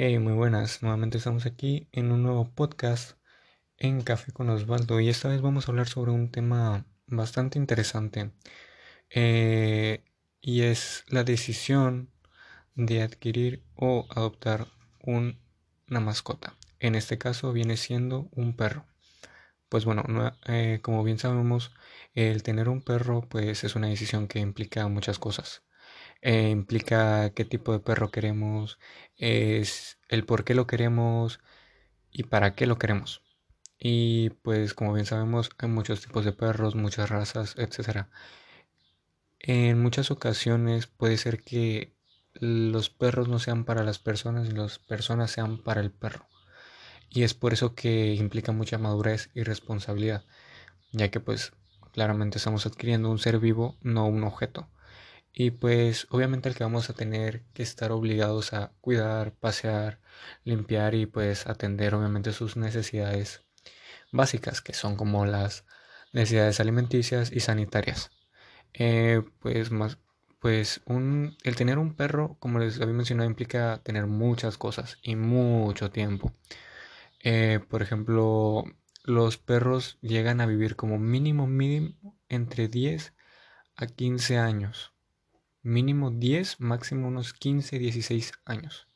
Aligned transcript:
Muy 0.00 0.32
buenas. 0.32 0.82
Nuevamente 0.82 1.18
estamos 1.18 1.44
aquí 1.44 1.86
en 1.92 2.10
un 2.10 2.22
nuevo 2.22 2.50
podcast 2.54 3.18
en 3.76 4.00
Café 4.00 4.32
con 4.32 4.48
Osvaldo 4.48 4.98
y 4.98 5.10
esta 5.10 5.28
vez 5.28 5.42
vamos 5.42 5.68
a 5.68 5.72
hablar 5.72 5.88
sobre 5.88 6.10
un 6.10 6.30
tema 6.30 6.86
bastante 7.06 7.58
interesante 7.58 8.30
eh, 9.10 10.02
y 10.40 10.62
es 10.62 11.04
la 11.08 11.22
decisión 11.22 12.10
de 12.74 13.02
adquirir 13.02 13.62
o 13.74 14.06
adoptar 14.08 14.68
una 15.02 15.36
mascota. 16.00 16.56
En 16.78 16.94
este 16.94 17.18
caso 17.18 17.52
viene 17.52 17.76
siendo 17.76 18.30
un 18.32 18.56
perro. 18.56 18.86
Pues 19.68 19.84
bueno, 19.84 20.02
eh, 20.46 20.78
como 20.80 21.04
bien 21.04 21.18
sabemos, 21.18 21.72
el 22.14 22.42
tener 22.42 22.70
un 22.70 22.80
perro 22.80 23.28
pues 23.28 23.64
es 23.64 23.76
una 23.76 23.88
decisión 23.88 24.28
que 24.28 24.38
implica 24.38 24.88
muchas 24.88 25.18
cosas. 25.18 25.62
Eh, 26.22 26.50
implica 26.50 27.30
qué 27.34 27.44
tipo 27.44 27.72
de 27.72 27.80
perro 27.80 28.10
queremos, 28.10 28.78
es 29.16 29.98
el 30.08 30.24
por 30.26 30.44
qué 30.44 30.54
lo 30.54 30.66
queremos 30.66 31.40
y 32.10 32.24
para 32.24 32.54
qué 32.54 32.66
lo 32.66 32.78
queremos. 32.78 33.22
Y 33.78 34.30
pues 34.42 34.74
como 34.74 34.92
bien 34.94 35.06
sabemos 35.06 35.50
hay 35.58 35.68
muchos 35.68 36.02
tipos 36.02 36.24
de 36.24 36.32
perros, 36.32 36.74
muchas 36.76 37.10
razas, 37.10 37.56
etc. 37.58 38.08
En 39.40 39.80
muchas 39.82 40.10
ocasiones 40.10 40.86
puede 40.86 41.16
ser 41.16 41.42
que 41.42 41.96
los 42.34 42.90
perros 42.90 43.28
no 43.28 43.38
sean 43.38 43.64
para 43.64 43.84
las 43.84 43.98
personas 43.98 44.48
y 44.48 44.52
las 44.52 44.78
personas 44.78 45.30
sean 45.30 45.58
para 45.62 45.80
el 45.80 45.90
perro. 45.90 46.26
Y 47.10 47.24
es 47.24 47.34
por 47.34 47.52
eso 47.52 47.74
que 47.74 48.14
implica 48.14 48.52
mucha 48.52 48.78
madurez 48.78 49.30
y 49.34 49.42
responsabilidad, 49.42 50.24
ya 50.92 51.10
que 51.10 51.20
pues 51.20 51.52
claramente 51.92 52.38
estamos 52.38 52.66
adquiriendo 52.66 53.10
un 53.10 53.18
ser 53.18 53.38
vivo, 53.40 53.76
no 53.82 54.06
un 54.06 54.24
objeto. 54.24 54.68
Y 55.32 55.52
pues 55.52 56.06
obviamente 56.10 56.48
el 56.48 56.54
que 56.54 56.64
vamos 56.64 56.90
a 56.90 56.94
tener 56.94 57.44
que 57.54 57.62
estar 57.62 57.92
obligados 57.92 58.52
a 58.52 58.72
cuidar, 58.80 59.32
pasear, 59.34 60.00
limpiar 60.44 60.94
y 60.94 61.06
pues 61.06 61.46
atender 61.46 61.94
obviamente 61.94 62.32
sus 62.32 62.56
necesidades 62.56 63.44
básicas, 64.12 64.60
que 64.60 64.74
son 64.74 64.96
como 64.96 65.26
las 65.26 65.64
necesidades 66.12 66.60
alimenticias 66.60 67.32
y 67.32 67.40
sanitarias. 67.40 68.10
Eh, 68.74 69.22
pues 69.40 69.70
más, 69.70 69.98
pues 70.40 70.82
un, 70.86 71.36
el 71.44 71.56
tener 71.56 71.78
un 71.78 71.94
perro, 71.94 72.36
como 72.40 72.58
les 72.58 72.80
había 72.80 72.94
mencionado, 72.94 73.28
implica 73.28 73.80
tener 73.82 74.06
muchas 74.06 74.58
cosas 74.58 74.98
y 75.02 75.16
mucho 75.16 75.90
tiempo. 75.90 76.32
Eh, 77.20 77.60
por 77.68 77.82
ejemplo, 77.82 78.64
los 79.04 79.38
perros 79.38 79.98
llegan 80.02 80.40
a 80.40 80.46
vivir 80.46 80.76
como 80.76 80.98
mínimo, 80.98 81.46
mínimo 81.46 82.18
entre 82.28 82.68
10 82.68 83.14
a 83.76 83.86
15 83.86 84.38
años 84.38 84.92
mínimo 85.62 86.10
10, 86.10 86.60
máximo 86.60 87.08
unos 87.08 87.32
15, 87.34 87.78
16 87.78 88.32
años. 88.44 88.88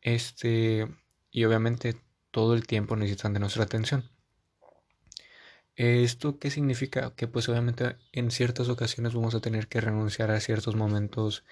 Este, 0.00 0.88
y 1.30 1.44
obviamente 1.44 1.96
todo 2.30 2.54
el 2.54 2.66
tiempo 2.66 2.96
necesitan 2.96 3.34
de 3.34 3.40
nuestra 3.40 3.64
atención. 3.64 4.10
¿Esto 5.76 6.38
qué 6.38 6.50
significa? 6.50 7.14
Que 7.14 7.26
pues 7.26 7.48
obviamente 7.48 7.96
en 8.12 8.30
ciertas 8.30 8.68
ocasiones 8.68 9.14
vamos 9.14 9.34
a 9.34 9.40
tener 9.40 9.68
que 9.68 9.80
renunciar 9.80 10.30
a 10.30 10.40
ciertos 10.40 10.76
momentos 10.76 11.44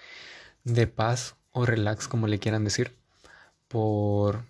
de 0.63 0.87
paz 0.87 1.35
o 1.51 1.65
relax, 1.65 2.07
como 2.07 2.27
le 2.27 2.39
quieran 2.39 2.63
decir, 2.63 2.95
por 3.67 4.45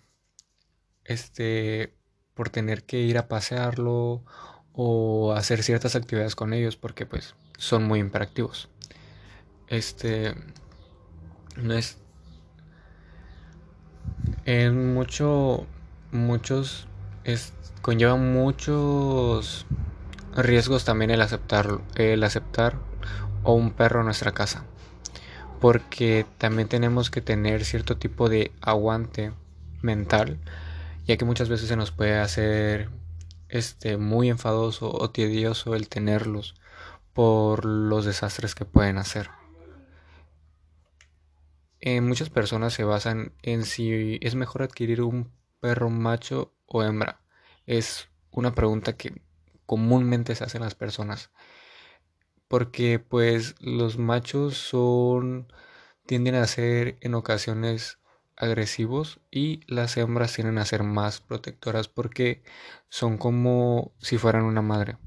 este, 1.05 1.93
por 2.33 2.49
tener 2.49 2.83
que 2.83 2.99
ir 2.99 3.17
a 3.17 3.27
pasearlo 3.27 4.23
o 4.73 5.33
hacer 5.33 5.63
ciertas 5.63 5.95
actividades 5.95 6.35
con 6.35 6.53
ellos 6.53 6.77
porque 6.77 7.05
pues 7.05 7.35
son 7.57 7.83
muy 7.85 7.99
imperactivos 7.99 8.69
este 9.69 10.33
no 11.55 11.73
es 11.73 11.97
en 14.45 14.93
mucho 14.93 15.67
muchos 16.11 16.87
es, 17.23 17.53
conlleva 17.81 18.15
muchos 18.15 19.67
riesgos 20.35 20.85
también 20.85 21.11
el 21.11 21.21
aceptar 21.21 21.81
el 21.95 22.23
aceptar 22.23 22.77
o 23.43 23.53
un 23.53 23.71
perro 23.71 23.99
en 23.99 24.05
nuestra 24.05 24.31
casa 24.31 24.65
porque 25.61 26.25
también 26.37 26.67
tenemos 26.67 27.11
que 27.11 27.21
tener 27.21 27.63
cierto 27.63 27.97
tipo 27.97 28.27
de 28.27 28.51
aguante 28.61 29.33
mental 29.81 30.39
ya 31.05 31.17
que 31.17 31.25
muchas 31.25 31.47
veces 31.47 31.67
se 31.67 31.75
nos 31.75 31.91
puede 31.91 32.17
hacer 32.17 32.89
este 33.49 33.97
muy 33.97 34.29
enfadoso 34.29 34.91
o 34.91 35.11
tedioso 35.11 35.75
el 35.75 35.89
tenerlos 35.89 36.55
por 37.13 37.65
los 37.65 38.05
desastres 38.05 38.55
que 38.55 38.65
pueden 38.65 38.97
hacer 38.97 39.38
muchas 42.01 42.29
personas 42.29 42.73
se 42.73 42.83
basan 42.83 43.33
en 43.41 43.65
si 43.65 44.19
es 44.21 44.35
mejor 44.35 44.63
adquirir 44.63 45.01
un 45.01 45.31
perro 45.59 45.89
macho 45.89 46.53
o 46.65 46.83
hembra. 46.83 47.21
Es 47.65 48.09
una 48.31 48.53
pregunta 48.53 48.97
que 48.97 49.21
comúnmente 49.65 50.35
se 50.35 50.43
hacen 50.43 50.61
las 50.61 50.75
personas. 50.75 51.31
Porque 52.47 52.99
pues 52.99 53.55
los 53.61 53.97
machos 53.97 54.57
son 54.57 55.51
tienden 56.05 56.35
a 56.35 56.47
ser 56.47 56.97
en 57.01 57.13
ocasiones 57.13 57.99
agresivos 58.35 59.19
y 59.29 59.61
las 59.67 59.95
hembras 59.97 60.33
tienden 60.33 60.57
a 60.57 60.65
ser 60.65 60.81
más 60.83 61.21
protectoras 61.21 61.87
porque 61.87 62.41
son 62.89 63.17
como 63.17 63.93
si 63.99 64.17
fueran 64.17 64.43
una 64.43 64.63
madre. 64.63 64.97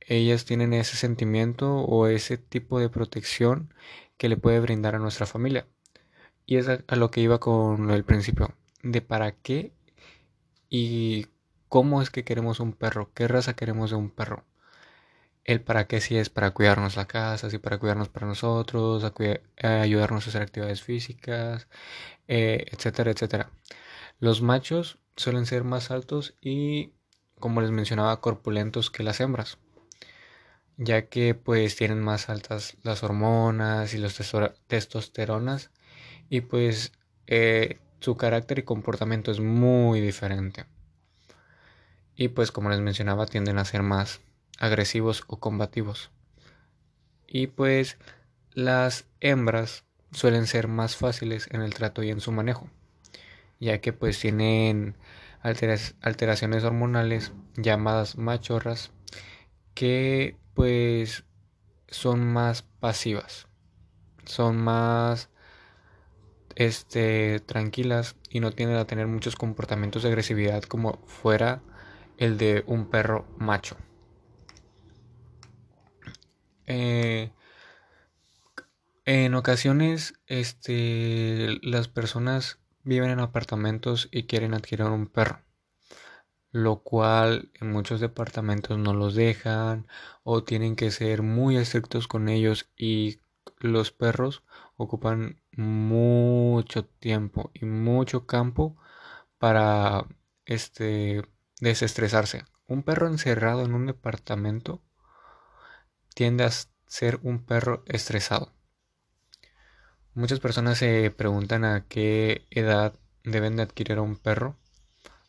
Ellas 0.00 0.44
tienen 0.44 0.72
ese 0.72 0.96
sentimiento 0.96 1.76
o 1.80 2.08
ese 2.08 2.38
tipo 2.38 2.80
de 2.80 2.88
protección 2.88 3.72
que 4.16 4.28
le 4.28 4.36
puede 4.36 4.60
brindar 4.60 4.94
a 4.94 4.98
nuestra 4.98 5.26
familia. 5.26 5.68
Y 6.46 6.56
es 6.56 6.68
a, 6.68 6.96
lo 6.96 7.10
que 7.10 7.20
iba 7.20 7.40
con 7.40 7.90
el 7.90 8.04
principio, 8.04 8.54
de 8.82 9.02
para 9.02 9.32
qué 9.32 9.72
y 10.70 11.26
cómo 11.68 12.02
es 12.02 12.10
que 12.10 12.24
queremos 12.24 12.60
un 12.60 12.72
perro, 12.72 13.10
qué 13.14 13.28
raza 13.28 13.54
queremos 13.54 13.90
de 13.90 13.96
un 13.96 14.10
perro. 14.10 14.44
El 15.44 15.60
para 15.60 15.86
qué 15.86 16.00
si 16.00 16.16
es 16.16 16.30
para 16.30 16.52
cuidarnos 16.52 16.96
la 16.96 17.06
casa, 17.06 17.50
si 17.50 17.58
para 17.58 17.78
cuidarnos 17.78 18.08
para 18.08 18.26
nosotros, 18.26 19.04
ayudarnos 19.62 20.26
a 20.26 20.30
hacer 20.30 20.42
actividades 20.42 20.82
físicas, 20.82 21.68
eh, 22.28 22.66
etcétera, 22.70 23.10
etcétera. 23.12 23.50
Los 24.18 24.42
machos 24.42 24.98
suelen 25.16 25.46
ser 25.46 25.64
más 25.64 25.90
altos 25.90 26.34
y, 26.40 26.92
como 27.38 27.60
les 27.60 27.70
mencionaba, 27.70 28.20
corpulentos 28.20 28.90
que 28.90 29.02
las 29.02 29.20
hembras, 29.20 29.58
ya 30.76 31.08
que 31.08 31.34
pues 31.34 31.76
tienen 31.76 32.00
más 32.02 32.28
altas 32.28 32.76
las 32.82 33.02
hormonas 33.02 33.94
y 33.94 33.98
los 33.98 34.16
testosteronas 34.68 35.70
y 36.28 36.42
pues 36.42 36.92
eh, 37.26 37.78
su 38.00 38.16
carácter 38.16 38.58
y 38.58 38.62
comportamiento 38.62 39.30
es 39.30 39.40
muy 39.40 40.00
diferente. 40.00 40.66
Y 42.14 42.28
pues 42.28 42.50
como 42.50 42.70
les 42.70 42.80
mencionaba 42.80 43.26
tienden 43.26 43.58
a 43.58 43.64
ser 43.64 43.82
más 43.82 44.20
agresivos 44.58 45.24
o 45.26 45.38
combativos. 45.38 46.10
Y 47.26 47.48
pues 47.48 47.98
las 48.52 49.06
hembras 49.20 49.84
suelen 50.12 50.46
ser 50.46 50.68
más 50.68 50.96
fáciles 50.96 51.48
en 51.50 51.60
el 51.60 51.74
trato 51.74 52.02
y 52.02 52.10
en 52.10 52.20
su 52.20 52.32
manejo, 52.32 52.70
ya 53.60 53.80
que 53.80 53.92
pues 53.92 54.18
tienen 54.18 54.96
alteraciones 55.42 56.64
hormonales 56.64 57.32
llamadas 57.56 58.16
machorras 58.16 58.92
que 59.74 60.36
pues 60.54 61.24
son 61.88 62.24
más 62.24 62.62
pasivas, 62.62 63.46
son 64.24 64.56
más 64.56 65.28
este, 66.56 67.40
tranquilas 67.40 68.16
y 68.30 68.40
no 68.40 68.50
tienden 68.50 68.78
a 68.78 68.86
tener 68.86 69.06
muchos 69.06 69.36
comportamientos 69.36 70.02
de 70.02 70.08
agresividad 70.08 70.62
como 70.64 70.98
fuera 71.06 71.62
el 72.18 72.38
de 72.38 72.64
un 72.66 72.88
perro 72.90 73.26
macho. 73.38 73.76
Eh, 76.66 77.30
en 79.04 79.34
ocasiones, 79.34 80.14
este, 80.26 81.58
las 81.62 81.86
personas 81.88 82.58
viven 82.82 83.10
en 83.10 83.20
apartamentos 83.20 84.08
y 84.10 84.24
quieren 84.24 84.54
adquirir 84.54 84.86
un 84.86 85.06
perro, 85.06 85.42
lo 86.50 86.82
cual 86.82 87.50
en 87.60 87.70
muchos 87.70 88.00
departamentos 88.00 88.78
no 88.78 88.94
los 88.94 89.14
dejan 89.14 89.86
o 90.24 90.42
tienen 90.42 90.74
que 90.74 90.90
ser 90.90 91.22
muy 91.22 91.56
estrictos 91.56 92.08
con 92.08 92.28
ellos 92.28 92.68
y 92.76 93.20
los 93.58 93.92
perros 93.92 94.42
ocupan 94.76 95.40
mucho 95.56 96.84
tiempo 96.84 97.50
y 97.54 97.64
mucho 97.64 98.26
campo 98.26 98.76
para 99.38 100.06
este 100.44 101.22
desestresarse. 101.60 102.44
Un 102.66 102.82
perro 102.82 103.06
encerrado 103.08 103.64
en 103.64 103.74
un 103.74 103.86
departamento 103.86 104.82
tiende 106.14 106.44
a 106.44 106.50
ser 106.86 107.20
un 107.22 107.44
perro 107.44 107.84
estresado. 107.86 108.52
Muchas 110.14 110.40
personas 110.40 110.78
se 110.78 111.10
preguntan 111.10 111.64
a 111.64 111.86
qué 111.86 112.46
edad 112.50 112.94
deben 113.24 113.56
de 113.56 113.62
adquirir 113.62 113.98
a 113.98 114.02
un 114.02 114.16
perro 114.16 114.56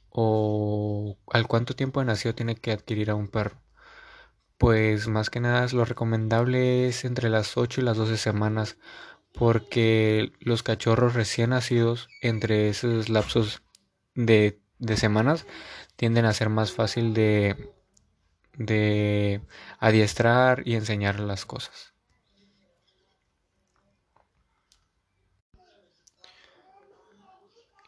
o 0.10 1.18
al 1.32 1.48
cuánto 1.48 1.76
tiempo 1.76 2.00
de 2.00 2.06
nacido 2.06 2.34
tiene 2.34 2.56
que 2.56 2.72
adquirir 2.72 3.10
a 3.10 3.16
un 3.16 3.28
perro. 3.28 3.62
Pues 4.58 5.08
más 5.08 5.30
que 5.30 5.40
nada 5.40 5.68
lo 5.74 5.86
recomendable 5.86 6.88
es 6.88 7.06
entre 7.06 7.30
las 7.30 7.58
8 7.58 7.82
y 7.82 7.84
las 7.84 7.98
12 7.98 8.18
semanas 8.18 8.78
porque 9.34 10.32
los 10.40 10.64
cachorros 10.64 11.14
recién 11.14 11.52
nacidos 11.52 12.10
entre 12.22 12.70
esos 12.70 13.10
lapsos 13.10 13.62
de, 14.16 14.60
semanas 14.96 15.46
tienden 15.96 16.26
a 16.26 16.34
ser 16.34 16.50
más 16.50 16.72
fácil 16.72 17.14
de, 17.14 17.72
de 18.54 19.42
adiestrar 19.80 20.64
y 20.66 20.76
enseñar 20.76 21.20
las 21.20 21.46
cosas. 21.46 21.94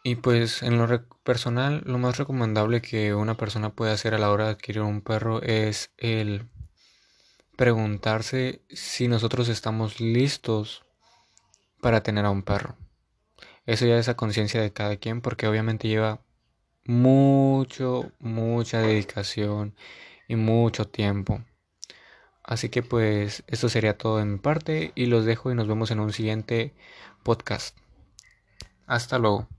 Y 0.03 0.15
pues 0.15 0.63
en 0.63 0.77
lo 0.77 1.05
personal, 1.23 1.83
lo 1.85 1.97
más 1.97 2.17
recomendable 2.17 2.81
que 2.81 3.13
una 3.13 3.35
persona 3.35 3.71
puede 3.71 3.91
hacer 3.91 4.13
a 4.13 4.17
la 4.17 4.31
hora 4.31 4.45
de 4.45 4.51
adquirir 4.51 4.81
un 4.81 5.01
perro 5.01 5.41
es 5.41 5.91
el 5.97 6.47
preguntarse 7.57 8.61
si 8.69 9.09
nosotros 9.09 9.49
estamos 9.49 9.99
listos 9.99 10.85
para 11.81 12.03
tener 12.03 12.25
a 12.25 12.31
un 12.31 12.43
perro. 12.43 12.75
Eso 13.65 13.85
ya 13.85 13.97
es 13.97 14.09
a 14.09 14.15
conciencia 14.15 14.61
de 14.61 14.73
cada 14.73 14.97
quien 14.97 15.21
porque 15.21 15.47
obviamente 15.47 15.87
lleva 15.87 16.21
mucho, 16.85 18.11
mucha 18.19 18.79
dedicación 18.81 19.75
y 20.27 20.35
mucho 20.35 20.87
tiempo. 20.87 21.43
Así 22.43 22.69
que 22.69 22.81
pues 22.81 23.43
esto 23.47 23.69
sería 23.69 23.97
todo 23.97 24.17
de 24.17 24.25
mi 24.25 24.39
parte 24.39 24.91
y 24.95 25.05
los 25.05 25.25
dejo 25.25 25.51
y 25.51 25.55
nos 25.55 25.67
vemos 25.67 25.91
en 25.91 25.99
un 25.99 26.13
siguiente 26.13 26.73
podcast. 27.23 27.77
Hasta 28.87 29.19
luego. 29.19 29.58